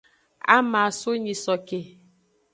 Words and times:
Ama 0.57 0.77
aso 0.87 1.11
nyisoke. 1.21 1.79